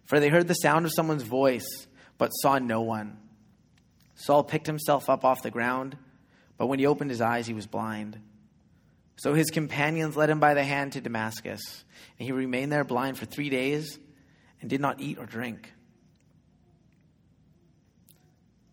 for 0.06 0.20
they 0.20 0.28
heard 0.28 0.48
the 0.48 0.54
sound 0.54 0.86
of 0.86 0.92
someone's 0.94 1.22
voice, 1.22 1.86
but 2.18 2.28
saw 2.28 2.58
no 2.58 2.82
one. 2.82 3.18
Saul 4.14 4.44
picked 4.44 4.66
himself 4.66 5.10
up 5.10 5.24
off 5.24 5.42
the 5.42 5.50
ground, 5.50 5.96
but 6.56 6.66
when 6.66 6.78
he 6.78 6.86
opened 6.86 7.10
his 7.10 7.20
eyes, 7.20 7.46
he 7.46 7.54
was 7.54 7.66
blind. 7.66 8.18
So 9.16 9.34
his 9.34 9.50
companions 9.50 10.16
led 10.16 10.30
him 10.30 10.40
by 10.40 10.54
the 10.54 10.64
hand 10.64 10.92
to 10.92 11.00
Damascus, 11.00 11.84
and 12.18 12.26
he 12.26 12.32
remained 12.32 12.72
there 12.72 12.84
blind 12.84 13.18
for 13.18 13.26
three 13.26 13.48
days 13.48 13.98
and 14.60 14.68
did 14.68 14.80
not 14.80 15.00
eat 15.00 15.18
or 15.18 15.26
drink. 15.26 15.72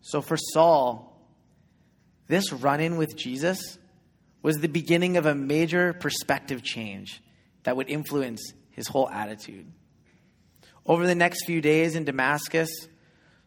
So 0.00 0.20
for 0.20 0.36
Saul, 0.36 1.08
this 2.26 2.52
run 2.52 2.80
in 2.80 2.96
with 2.96 3.16
Jesus 3.16 3.78
was 4.42 4.56
the 4.56 4.68
beginning 4.68 5.16
of 5.16 5.26
a 5.26 5.34
major 5.34 5.92
perspective 5.92 6.62
change 6.62 7.22
that 7.62 7.76
would 7.76 7.88
influence 7.88 8.52
his 8.70 8.88
whole 8.88 9.08
attitude. 9.08 9.70
Over 10.84 11.06
the 11.06 11.14
next 11.14 11.44
few 11.44 11.60
days 11.60 11.94
in 11.94 12.04
Damascus, 12.04 12.68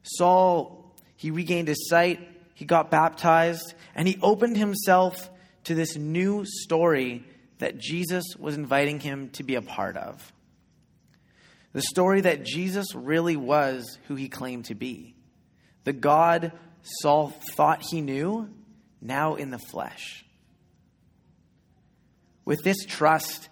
Saul, 0.03 0.95
he 1.17 1.31
regained 1.31 1.67
his 1.67 1.89
sight, 1.89 2.19
he 2.53 2.63
got 2.63 2.89
baptized, 2.89 3.73
and 3.93 4.07
he 4.07 4.17
opened 4.21 4.55
himself 4.55 5.29
to 5.65 5.75
this 5.75 5.95
new 5.95 6.45
story 6.45 7.23
that 7.59 7.77
Jesus 7.77 8.23
was 8.37 8.55
inviting 8.55 8.99
him 8.99 9.29
to 9.31 9.43
be 9.43 9.55
a 9.55 9.61
part 9.61 9.97
of. 9.97 10.33
The 11.73 11.81
story 11.81 12.21
that 12.21 12.43
Jesus 12.43 12.95
really 12.95 13.35
was 13.35 13.97
who 14.07 14.15
he 14.15 14.29
claimed 14.29 14.65
to 14.65 14.75
be. 14.75 15.15
The 15.83 15.93
God 15.93 16.51
Saul 17.01 17.33
thought 17.55 17.81
he 17.81 18.01
knew, 18.01 18.49
now 19.01 19.35
in 19.35 19.49
the 19.49 19.59
flesh. 19.59 20.23
With 22.43 22.63
this 22.63 22.85
trust 22.85 23.49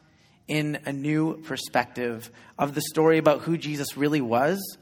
in 0.47 0.79
a 0.85 0.93
new 0.93 1.41
perspective 1.41 2.29
of 2.59 2.75
the 2.75 2.81
story 2.81 3.17
about 3.17 3.41
who 3.41 3.57
Jesus 3.57 3.97
really 3.97 4.21
was, 4.21 4.77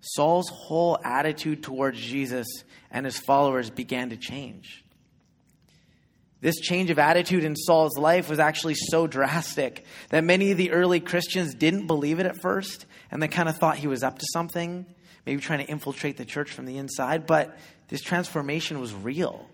Saul's 0.00 0.48
whole 0.48 0.98
attitude 1.04 1.62
towards 1.62 2.00
Jesus 2.00 2.46
and 2.90 3.04
his 3.04 3.18
followers 3.18 3.70
began 3.70 4.10
to 4.10 4.16
change. 4.16 4.83
This 6.44 6.60
change 6.60 6.90
of 6.90 6.98
attitude 6.98 7.42
in 7.42 7.56
Saul's 7.56 7.96
life 7.96 8.28
was 8.28 8.38
actually 8.38 8.74
so 8.74 9.06
drastic 9.06 9.84
that 10.10 10.24
many 10.24 10.50
of 10.50 10.58
the 10.58 10.72
early 10.72 11.00
Christians 11.00 11.54
didn't 11.54 11.86
believe 11.86 12.20
it 12.20 12.26
at 12.26 12.40
first, 12.42 12.84
and 13.10 13.22
they 13.22 13.28
kind 13.28 13.48
of 13.48 13.56
thought 13.56 13.78
he 13.78 13.86
was 13.86 14.02
up 14.02 14.18
to 14.18 14.26
something, 14.32 14.84
maybe 15.24 15.40
trying 15.40 15.64
to 15.64 15.70
infiltrate 15.70 16.18
the 16.18 16.26
church 16.26 16.50
from 16.50 16.66
the 16.66 16.76
inside, 16.76 17.26
but 17.26 17.56
this 17.88 18.02
transformation 18.02 18.78
was 18.78 18.92
real. 18.92 19.48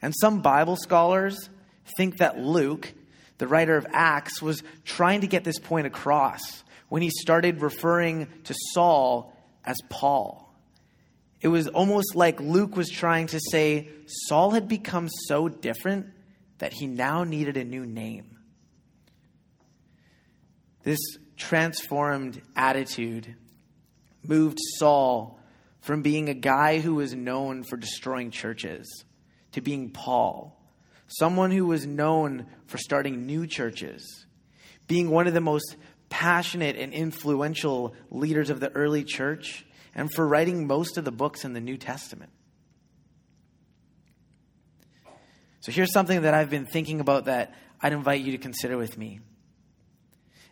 And 0.00 0.14
some 0.20 0.42
Bible 0.42 0.76
scholars 0.76 1.50
think 1.96 2.18
that 2.18 2.38
Luke 2.38 2.94
the 3.38 3.46
writer 3.46 3.76
of 3.76 3.86
Acts, 3.92 4.40
was 4.40 4.62
trying 4.84 5.20
to 5.20 5.26
get 5.26 5.44
this 5.44 5.58
point 5.58 5.86
across 5.86 6.64
when 6.88 7.02
he 7.02 7.10
started 7.10 7.60
referring 7.60 8.28
to 8.44 8.54
Saul 8.72 9.36
as 9.64 9.76
Paul. 9.88 10.45
It 11.40 11.48
was 11.48 11.68
almost 11.68 12.14
like 12.14 12.40
Luke 12.40 12.76
was 12.76 12.88
trying 12.88 13.26
to 13.28 13.40
say 13.50 13.88
Saul 14.06 14.52
had 14.52 14.68
become 14.68 15.08
so 15.26 15.48
different 15.48 16.06
that 16.58 16.72
he 16.72 16.86
now 16.86 17.24
needed 17.24 17.56
a 17.56 17.64
new 17.64 17.84
name. 17.84 18.38
This 20.82 21.00
transformed 21.36 22.40
attitude 22.54 23.34
moved 24.22 24.58
Saul 24.78 25.38
from 25.80 26.02
being 26.02 26.28
a 26.28 26.34
guy 26.34 26.80
who 26.80 26.94
was 26.94 27.14
known 27.14 27.62
for 27.62 27.76
destroying 27.76 28.30
churches 28.30 29.04
to 29.52 29.60
being 29.60 29.90
Paul, 29.90 30.60
someone 31.06 31.50
who 31.50 31.66
was 31.66 31.86
known 31.86 32.46
for 32.66 32.78
starting 32.78 33.26
new 33.26 33.46
churches, 33.46 34.26
being 34.86 35.10
one 35.10 35.26
of 35.26 35.34
the 35.34 35.40
most 35.40 35.76
passionate 36.08 36.76
and 36.76 36.92
influential 36.92 37.94
leaders 38.10 38.50
of 38.50 38.60
the 38.60 38.70
early 38.72 39.04
church, 39.04 39.66
and 39.96 40.12
for 40.12 40.28
writing 40.28 40.66
most 40.66 40.98
of 40.98 41.04
the 41.04 41.10
books 41.10 41.44
in 41.44 41.54
the 41.54 41.60
New 41.60 41.78
Testament. 41.78 42.30
So 45.60 45.72
here's 45.72 45.92
something 45.92 46.22
that 46.22 46.34
I've 46.34 46.50
been 46.50 46.66
thinking 46.66 47.00
about 47.00 47.24
that 47.24 47.54
I'd 47.80 47.94
invite 47.94 48.20
you 48.20 48.32
to 48.32 48.38
consider 48.38 48.76
with 48.76 48.96
me. 48.96 49.20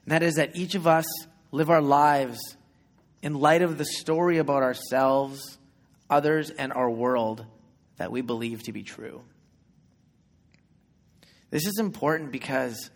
And 0.05 0.13
that 0.13 0.23
is 0.23 0.35
that 0.35 0.57
each 0.57 0.75
of 0.75 0.87
us 0.87 1.05
live 1.53 1.71
our 1.71 1.83
lives 1.83 2.41
in 3.23 3.35
light 3.35 3.63
of 3.63 3.79
the 3.79 3.85
story 3.85 4.39
about 4.39 4.63
ourselves, 4.63 5.59
others, 6.11 6.51
and 6.51 6.73
our 6.73 6.91
world 6.91 7.45
that 7.97 8.11
we 8.11 8.23
believe 8.23 8.63
to 8.65 8.73
be 8.73 8.83
true. 8.83 9.23
This 11.51 11.67
is 11.67 11.79
important 11.79 12.33
because 12.33 12.91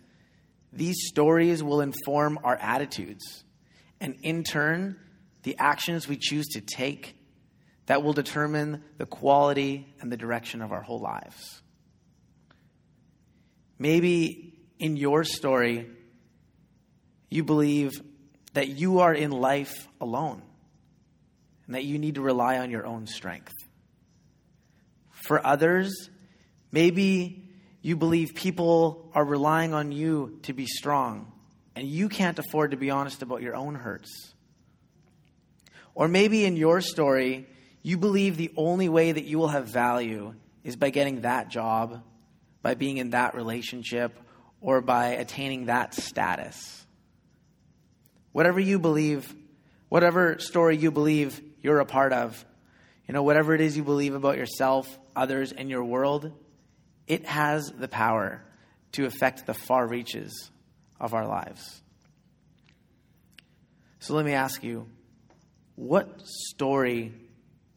these 0.73 0.97
stories 1.07 1.63
will 1.63 1.81
inform 1.81 2.39
our 2.43 2.57
attitudes, 2.57 3.43
and 4.01 4.15
in 4.23 4.43
turn, 4.43 4.99
the 5.43 5.55
actions 5.57 6.07
we 6.07 6.17
choose 6.17 6.47
to 6.49 6.61
take 6.61 7.15
that 7.85 8.03
will 8.03 8.13
determine 8.13 8.83
the 8.97 9.05
quality 9.05 9.93
and 9.99 10.11
the 10.11 10.17
direction 10.17 10.61
of 10.61 10.71
our 10.71 10.81
whole 10.81 10.99
lives. 10.99 11.61
Maybe 13.79 14.59
in 14.77 14.95
your 14.95 15.23
story, 15.23 15.89
you 17.29 17.43
believe 17.43 18.01
that 18.53 18.67
you 18.67 18.99
are 18.99 19.13
in 19.13 19.31
life 19.31 19.87
alone 20.01 20.41
and 21.65 21.75
that 21.75 21.83
you 21.83 21.97
need 21.97 22.15
to 22.15 22.21
rely 22.21 22.57
on 22.57 22.71
your 22.71 22.85
own 22.85 23.07
strength. 23.07 23.53
For 25.11 25.45
others, 25.45 26.09
maybe 26.71 27.49
you 27.81 27.95
believe 27.95 28.33
people 28.35 29.11
are 29.13 29.23
relying 29.23 29.73
on 29.73 29.91
you 29.91 30.39
to 30.43 30.53
be 30.53 30.65
strong, 30.65 31.31
and 31.75 31.87
you 31.87 32.09
can't 32.09 32.37
afford 32.39 32.71
to 32.71 32.77
be 32.77 32.89
honest 32.89 33.21
about 33.21 33.41
your 33.41 33.55
own 33.55 33.75
hurts. 33.75 34.33
Or 35.99 36.07
maybe 36.07 36.45
in 36.45 36.55
your 36.55 36.79
story, 36.79 37.45
you 37.83 37.97
believe 37.97 38.37
the 38.37 38.53
only 38.55 38.87
way 38.87 39.11
that 39.11 39.25
you 39.25 39.37
will 39.37 39.49
have 39.49 39.67
value 39.67 40.33
is 40.63 40.77
by 40.77 40.91
getting 40.91 41.21
that 41.21 41.49
job, 41.49 42.01
by 42.61 42.75
being 42.75 42.95
in 42.95 43.09
that 43.09 43.35
relationship, 43.35 44.17
or 44.61 44.79
by 44.79 45.07
attaining 45.07 45.65
that 45.65 45.93
status. 45.93 46.85
Whatever 48.31 48.61
you 48.61 48.79
believe, 48.79 49.35
whatever 49.89 50.39
story 50.39 50.77
you 50.77 50.89
believe 50.89 51.41
you're 51.61 51.81
a 51.81 51.85
part 51.85 52.13
of, 52.13 52.45
you 53.05 53.13
know, 53.13 53.23
whatever 53.23 53.53
it 53.53 53.59
is 53.59 53.75
you 53.75 53.83
believe 53.83 54.15
about 54.15 54.37
yourself, 54.37 54.87
others, 55.17 55.51
and 55.51 55.69
your 55.69 55.83
world, 55.83 56.31
it 57.07 57.25
has 57.25 57.73
the 57.77 57.89
power 57.89 58.41
to 58.93 59.05
affect 59.05 59.45
the 59.45 59.53
far 59.53 59.85
reaches 59.85 60.49
of 60.97 61.13
our 61.13 61.27
lives. 61.27 61.81
So 63.99 64.13
let 64.13 64.23
me 64.23 64.31
ask 64.31 64.63
you 64.63 64.87
what 65.79 66.21
story 66.25 67.13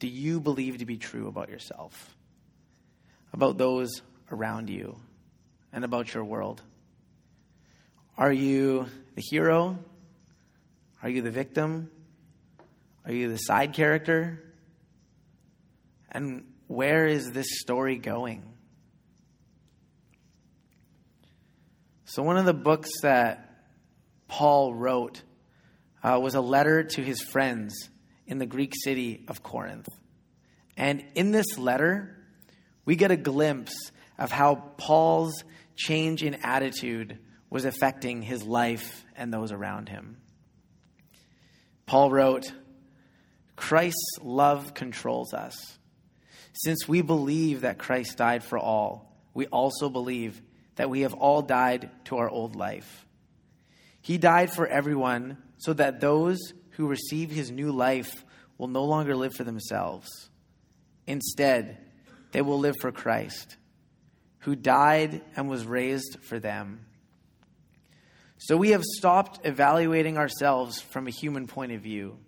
do 0.01 0.09
you 0.09 0.41
believe 0.41 0.79
to 0.79 0.85
be 0.85 0.97
true 0.97 1.29
about 1.29 1.49
yourself, 1.49 2.17
about 3.33 3.59
those 3.59 4.03
around 4.29 4.69
you, 4.69 4.97
and 5.73 5.85
about 5.85 6.13
your 6.13 6.25
world? 6.25 6.61
Are 8.19 8.33
you 8.33 8.87
the 9.15 9.23
hero? 9.31 9.79
Are 11.01 11.09
you 11.09 11.23
the 11.23 11.31
victim? 11.31 11.93
Are 13.07 13.13
you 13.13 13.29
the 13.29 13.37
side 13.37 13.73
character? 13.73 14.43
And 16.11 16.45
where 16.67 17.07
is 17.07 17.31
this 17.31 17.47
story 17.61 17.99
going? 17.99 18.43
So, 22.05 22.25
one 22.25 22.37
of 22.37 22.47
the 22.47 22.53
books 22.53 22.91
that 23.03 23.65
Paul 24.27 24.75
wrote 24.75 25.23
uh, 26.03 26.19
was 26.21 26.35
a 26.35 26.41
letter 26.41 26.83
to 26.83 27.01
his 27.01 27.23
friends 27.23 27.91
in 28.27 28.39
the 28.39 28.47
Greek 28.47 28.73
city 28.85 29.25
of 29.29 29.43
Corinth. 29.43 29.89
And 30.77 31.05
in 31.15 31.33
this 31.33 31.59
letter, 31.59 32.17
we 32.85 32.97
get 32.97 33.11
a 33.11 33.17
glimpse 33.17 33.93
of 34.19 34.31
how 34.31 34.55
Paul's 34.77 35.45
change 35.77 36.23
in 36.23 36.35
attitude 36.43 37.19
was 37.51 37.65
affecting 37.65 38.23
his 38.23 38.43
life 38.43 39.05
and 39.17 39.33
those 39.33 39.53
around 39.53 39.89
him. 39.89 40.17
Paul 41.87 42.11
wrote, 42.11 42.53
Christ's 43.57 44.19
love 44.23 44.75
controls 44.75 45.35
us. 45.35 45.79
Since 46.55 46.89
we 46.89 47.03
believe 47.03 47.63
that 47.63 47.79
Christ 47.79 48.17
died 48.17 48.43
for 48.43 48.59
all, 48.59 49.15
we 49.35 49.47
also 49.47 49.89
believe 49.89 50.41
that 50.77 50.91
we 50.91 51.03
have 51.03 51.15
all 51.15 51.43
died 51.43 51.91
to 52.07 52.17
our 52.17 52.29
old 52.29 52.57
life. 52.57 53.07
He 54.01 54.19
died 54.19 54.51
for 54.53 54.67
everyone 54.67 55.39
so 55.59 55.73
that 55.75 56.01
those 56.01 56.39
who 56.73 56.89
receive 56.89 57.31
his 57.31 57.51
new 57.51 57.73
life 57.73 58.25
will 58.59 58.69
no 58.69 58.85
longer 58.85 59.17
live 59.17 59.35
for 59.35 59.45
themselves. 59.45 60.31
Instead, 61.07 61.79
they 62.33 62.43
will 62.43 62.59
live 62.59 62.77
for 62.81 62.93
Christ, 62.93 63.57
who 64.41 64.57
died 64.57 65.23
and 65.37 65.49
was 65.49 65.65
raised 65.65 66.19
for 66.23 66.39
them. 66.39 66.87
So 68.39 68.57
we 68.57 68.71
have 68.71 68.83
stopped 68.83 69.47
evaluating 69.47 70.19
ourselves 70.19 70.81
from 70.81 71.07
a 71.07 71.11
human 71.11 71.47
point 71.47 71.73
of 71.73 71.81
view. 71.81 72.19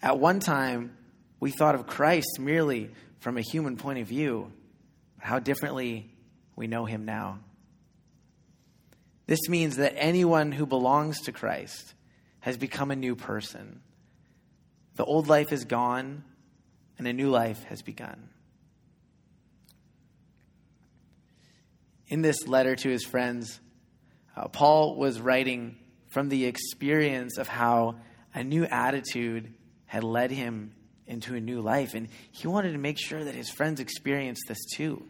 At 0.00 0.18
one 0.18 0.38
time, 0.38 0.96
we 1.40 1.50
thought 1.50 1.74
of 1.74 1.86
Christ 1.86 2.38
merely 2.38 2.90
from 3.18 3.36
a 3.36 3.42
human 3.42 3.76
point 3.76 3.98
of 3.98 4.06
view, 4.06 4.52
how 5.18 5.38
differently 5.38 6.10
we 6.54 6.66
know 6.66 6.84
him 6.84 7.04
now. 7.04 7.40
This 9.26 9.48
means 9.48 9.76
that 9.76 9.94
anyone 9.96 10.52
who 10.52 10.66
belongs 10.66 11.20
to 11.22 11.32
Christ 11.32 11.94
has 12.40 12.56
become 12.56 12.90
a 12.90 12.96
new 12.96 13.16
person. 13.16 13.80
The 14.96 15.04
old 15.04 15.28
life 15.28 15.52
is 15.52 15.64
gone, 15.64 16.24
and 16.98 17.06
a 17.06 17.12
new 17.12 17.30
life 17.30 17.62
has 17.64 17.82
begun. 17.82 18.30
In 22.08 22.22
this 22.22 22.48
letter 22.48 22.74
to 22.74 22.88
his 22.88 23.04
friends, 23.04 23.60
uh, 24.36 24.48
Paul 24.48 24.96
was 24.96 25.20
writing 25.20 25.76
from 26.08 26.28
the 26.28 26.46
experience 26.46 27.38
of 27.38 27.48
how 27.48 27.96
a 28.34 28.42
new 28.42 28.64
attitude 28.64 29.52
had 29.86 30.04
led 30.04 30.30
him 30.30 30.72
into 31.06 31.34
a 31.34 31.40
new 31.40 31.60
life. 31.60 31.94
And 31.94 32.08
he 32.30 32.46
wanted 32.46 32.72
to 32.72 32.78
make 32.78 32.98
sure 32.98 33.22
that 33.22 33.34
his 33.34 33.50
friends 33.50 33.80
experienced 33.80 34.42
this 34.48 34.58
too. 34.74 35.04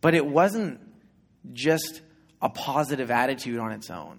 But 0.00 0.14
it 0.14 0.26
wasn't 0.26 0.80
just 1.52 2.02
a 2.42 2.48
positive 2.48 3.10
attitude 3.10 3.58
on 3.58 3.72
its 3.72 3.90
own. 3.90 4.18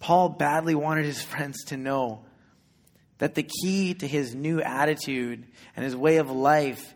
Paul 0.00 0.30
badly 0.30 0.74
wanted 0.74 1.04
his 1.04 1.22
friends 1.22 1.64
to 1.66 1.76
know 1.76 2.24
that 3.18 3.34
the 3.34 3.42
key 3.42 3.94
to 3.94 4.08
his 4.08 4.34
new 4.34 4.60
attitude 4.60 5.46
and 5.76 5.84
his 5.84 5.94
way 5.94 6.16
of 6.16 6.30
life 6.30 6.94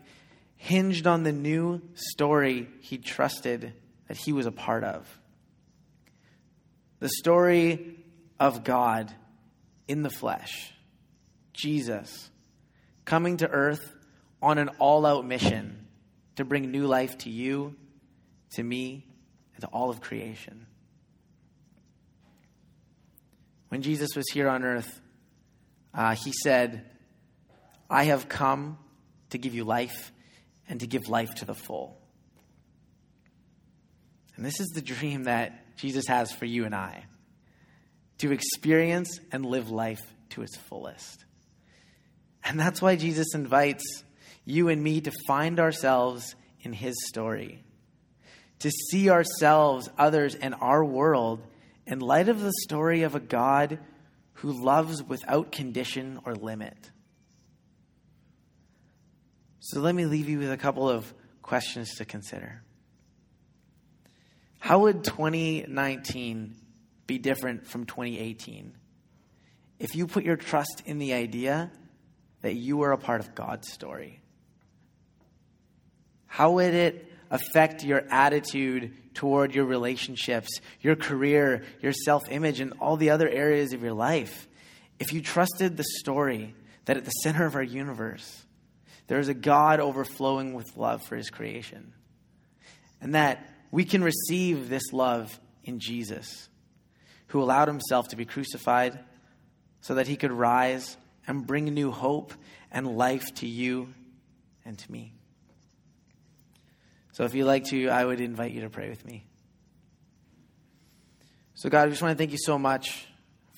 hinged 0.57 1.05
on 1.05 1.23
the 1.23 1.31
new 1.31 1.81
story 1.93 2.67
he 2.81 2.97
trusted 2.97 3.73
that 4.07 4.17
he 4.17 4.33
was 4.33 4.47
a 4.47 4.51
part 4.51 4.83
of. 4.83 5.07
The 6.99 7.09
story 7.09 8.03
of 8.39 8.63
God 8.63 9.13
in 9.87 10.01
the 10.01 10.09
flesh, 10.09 10.73
Jesus, 11.53 12.31
coming 13.05 13.37
to 13.37 13.47
earth 13.47 13.95
on 14.41 14.57
an 14.57 14.69
all 14.79 15.05
out 15.05 15.25
mission 15.25 15.85
to 16.37 16.45
bring 16.45 16.71
new 16.71 16.87
life 16.87 17.19
to 17.19 17.29
you, 17.29 17.75
to 18.55 18.63
me, 18.63 19.05
and 19.53 19.61
to 19.61 19.67
all 19.67 19.91
of 19.91 20.01
creation. 20.01 20.65
When 23.69 23.81
Jesus 23.81 24.09
was 24.15 24.25
here 24.31 24.47
on 24.47 24.63
earth, 24.63 25.01
uh, 25.93 26.15
he 26.15 26.31
said, 26.43 26.85
I 27.89 28.05
have 28.05 28.29
come 28.29 28.77
to 29.29 29.37
give 29.37 29.53
you 29.53 29.63
life 29.63 30.11
and 30.67 30.79
to 30.79 30.87
give 30.87 31.07
life 31.07 31.33
to 31.35 31.45
the 31.45 31.53
full. 31.53 31.97
And 34.35 34.45
this 34.45 34.59
is 34.59 34.67
the 34.69 34.81
dream 34.81 35.23
that 35.23 35.77
Jesus 35.77 36.05
has 36.07 36.31
for 36.31 36.45
you 36.45 36.65
and 36.65 36.75
I 36.75 37.05
to 38.19 38.31
experience 38.31 39.19
and 39.31 39.45
live 39.45 39.69
life 39.69 40.01
to 40.29 40.41
its 40.41 40.55
fullest. 40.55 41.25
And 42.43 42.59
that's 42.59 42.81
why 42.81 42.95
Jesus 42.95 43.33
invites 43.33 44.03
you 44.45 44.69
and 44.69 44.81
me 44.81 45.01
to 45.01 45.11
find 45.27 45.59
ourselves 45.59 46.35
in 46.61 46.73
his 46.73 46.95
story, 47.07 47.63
to 48.59 48.69
see 48.69 49.09
ourselves, 49.09 49.89
others, 49.97 50.35
and 50.35 50.55
our 50.55 50.83
world 50.83 51.41
in 51.87 51.99
light 51.99 52.29
of 52.29 52.41
the 52.41 52.53
story 52.63 53.03
of 53.03 53.15
a 53.15 53.19
God 53.19 53.79
who 54.33 54.51
loves 54.51 55.03
without 55.03 55.51
condition 55.51 56.19
or 56.25 56.35
limit. 56.35 56.91
So 59.59 59.79
let 59.79 59.95
me 59.95 60.05
leave 60.05 60.29
you 60.29 60.39
with 60.39 60.51
a 60.51 60.57
couple 60.57 60.89
of 60.89 61.11
questions 61.41 61.95
to 61.95 62.05
consider. 62.05 62.61
How 64.59 64.79
would 64.79 65.03
2019 65.03 66.55
be 67.07 67.17
different 67.19 67.67
from 67.67 67.85
2018 67.85 68.75
if 69.77 69.95
you 69.95 70.07
put 70.07 70.23
your 70.23 70.37
trust 70.37 70.81
in 70.85 70.97
the 70.97 71.13
idea 71.13 71.71
that 72.41 72.55
you 72.55 72.81
are 72.81 72.91
a 72.91 72.97
part 72.97 73.21
of 73.21 73.35
God's 73.35 73.71
story? 73.71 74.21
How 76.25 76.51
would 76.51 76.73
it 76.73 77.11
affect 77.29 77.83
your 77.83 78.03
attitude 78.09 78.93
toward 79.15 79.55
your 79.55 79.65
relationships, 79.65 80.59
your 80.81 80.95
career, 80.95 81.63
your 81.81 81.93
self 81.93 82.29
image, 82.29 82.59
and 82.59 82.73
all 82.79 82.97
the 82.97 83.09
other 83.09 83.27
areas 83.27 83.73
of 83.73 83.81
your 83.81 83.93
life. 83.93 84.47
If 84.99 85.11
you 85.13 85.21
trusted 85.21 85.75
the 85.75 85.85
story 85.99 86.53
that 86.85 86.97
at 86.97 87.05
the 87.05 87.11
center 87.11 87.45
of 87.45 87.55
our 87.55 87.63
universe, 87.63 88.45
there 89.07 89.19
is 89.19 89.27
a 89.27 89.33
God 89.33 89.79
overflowing 89.79 90.53
with 90.53 90.77
love 90.77 91.03
for 91.03 91.15
his 91.15 91.29
creation, 91.29 91.93
and 93.01 93.15
that 93.15 93.49
we 93.71 93.85
can 93.85 94.03
receive 94.03 94.69
this 94.69 94.93
love 94.93 95.39
in 95.63 95.79
Jesus, 95.79 96.49
who 97.27 97.41
allowed 97.41 97.67
himself 97.67 98.07
to 98.09 98.15
be 98.15 98.25
crucified 98.25 98.99
so 99.81 99.95
that 99.95 100.07
he 100.07 100.15
could 100.15 100.31
rise 100.31 100.97
and 101.27 101.45
bring 101.45 101.65
new 101.65 101.91
hope 101.91 102.33
and 102.71 102.97
life 102.97 103.33
to 103.35 103.47
you 103.47 103.93
and 104.63 104.77
to 104.77 104.91
me. 104.91 105.14
So 107.15 107.23
if 107.23 107.33
you'd 107.33 107.45
like 107.45 107.63
to, 107.67 107.87
I 107.87 108.03
would 108.03 108.19
invite 108.19 108.51
you 108.51 108.59
to 108.63 108.69
pray 108.69 108.89
with 108.89 109.05
me. 109.05 109.23
So, 111.53 111.69
God, 111.69 111.85
we 111.85 111.91
just 111.91 112.01
want 112.01 112.11
to 112.11 112.17
thank 112.17 112.33
you 112.33 112.37
so 112.37 112.59
much 112.59 113.07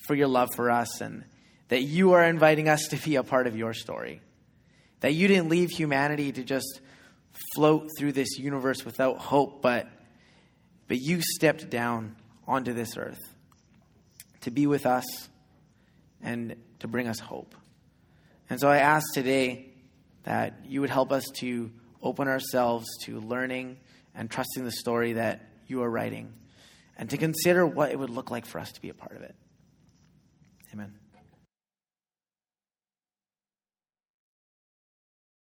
for 0.06 0.14
your 0.14 0.28
love 0.28 0.50
for 0.54 0.70
us 0.70 1.00
and 1.00 1.24
that 1.66 1.82
you 1.82 2.12
are 2.12 2.22
inviting 2.22 2.68
us 2.68 2.86
to 2.90 2.96
be 2.96 3.16
a 3.16 3.24
part 3.24 3.48
of 3.48 3.56
your 3.56 3.74
story. 3.74 4.20
That 5.00 5.14
you 5.14 5.26
didn't 5.26 5.48
leave 5.48 5.70
humanity 5.70 6.30
to 6.30 6.44
just 6.44 6.80
float 7.56 7.88
through 7.98 8.12
this 8.12 8.38
universe 8.38 8.84
without 8.84 9.18
hope, 9.18 9.60
but, 9.60 9.88
but 10.86 10.98
you 10.98 11.20
stepped 11.20 11.68
down 11.68 12.14
onto 12.46 12.72
this 12.72 12.96
earth 12.96 13.18
to 14.42 14.52
be 14.52 14.68
with 14.68 14.86
us 14.86 15.28
and 16.22 16.54
to 16.78 16.86
bring 16.86 17.08
us 17.08 17.18
hope. 17.18 17.56
And 18.48 18.60
so 18.60 18.68
I 18.68 18.78
ask 18.78 19.12
today 19.14 19.70
that 20.22 20.60
you 20.64 20.80
would 20.80 20.90
help 20.90 21.10
us 21.10 21.24
to 21.38 21.72
open 22.02 22.28
ourselves 22.28 22.86
to 23.04 23.20
learning 23.20 23.78
and 24.14 24.30
trusting 24.30 24.64
the 24.64 24.72
story 24.72 25.14
that 25.14 25.40
you 25.66 25.82
are 25.82 25.90
writing 25.90 26.32
and 26.96 27.10
to 27.10 27.16
consider 27.16 27.66
what 27.66 27.90
it 27.90 27.98
would 27.98 28.10
look 28.10 28.30
like 28.30 28.46
for 28.46 28.58
us 28.58 28.72
to 28.72 28.80
be 28.80 28.88
a 28.88 28.94
part 28.94 29.16
of 29.16 29.22
it. 29.22 29.34
Amen. 30.72 30.94